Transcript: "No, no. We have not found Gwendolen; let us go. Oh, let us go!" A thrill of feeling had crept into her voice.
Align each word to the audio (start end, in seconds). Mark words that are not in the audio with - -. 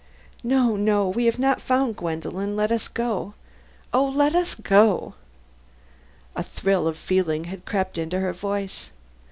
"No, 0.43 0.75
no. 0.75 1.07
We 1.07 1.25
have 1.25 1.37
not 1.37 1.61
found 1.61 1.95
Gwendolen; 1.97 2.55
let 2.55 2.71
us 2.71 2.87
go. 2.87 3.35
Oh, 3.93 4.05
let 4.09 4.33
us 4.33 4.55
go!" 4.55 5.13
A 6.35 6.41
thrill 6.41 6.87
of 6.87 6.97
feeling 6.97 7.43
had 7.43 7.65
crept 7.67 7.99
into 7.99 8.19
her 8.19 8.33
voice. 8.33 8.89